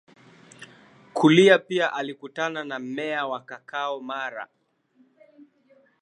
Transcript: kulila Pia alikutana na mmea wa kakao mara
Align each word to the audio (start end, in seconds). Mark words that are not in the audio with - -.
kulila 1.13 1.59
Pia 1.59 1.93
alikutana 1.93 2.63
na 2.63 2.79
mmea 2.79 3.27
wa 3.27 3.39
kakao 3.39 4.01
mara 4.01 4.47